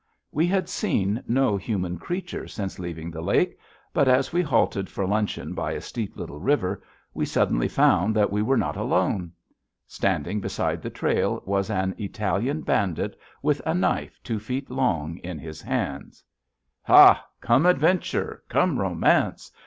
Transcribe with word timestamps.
We 0.31 0.47
had 0.47 0.67
seen 0.67 1.23
no 1.27 1.55
human 1.57 1.99
creature 1.99 2.47
since 2.47 2.79
leaving 2.79 3.11
the 3.11 3.21
lake, 3.21 3.55
but 3.93 4.07
as 4.07 4.33
we 4.33 4.41
halted 4.41 4.89
for 4.89 5.05
luncheon 5.05 5.53
by 5.53 5.73
a 5.73 5.79
steep 5.79 6.17
little 6.17 6.39
river, 6.39 6.81
we 7.13 7.23
suddenly 7.23 7.67
found 7.67 8.15
that 8.15 8.31
we 8.31 8.41
were 8.41 8.57
not 8.57 8.75
alone. 8.75 9.31
Standing 9.85 10.39
beside 10.39 10.81
the 10.81 10.89
trail 10.89 11.43
was 11.45 11.69
an 11.69 11.93
Italian 11.99 12.61
bandit 12.61 13.15
with 13.43 13.61
a 13.63 13.75
knife 13.75 14.19
two 14.23 14.39
feet 14.39 14.71
long 14.71 15.19
in 15.19 15.37
his 15.37 15.61
hands. 15.61 16.23
Ha! 16.81 17.23
Come 17.39 17.67
adventure! 17.67 18.41
Come 18.49 18.79
romance! 18.79 19.51